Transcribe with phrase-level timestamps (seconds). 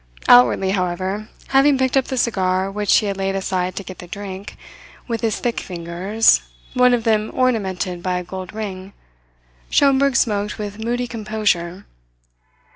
[0.27, 4.07] Outwardly, however, having picked up the cigar which he had laid aside to get the
[4.07, 4.57] drink,
[5.07, 6.41] with his thick fingers,
[6.73, 8.93] one of them ornamented by a gold ring,
[9.69, 11.85] Schomberg smoked with moody composure.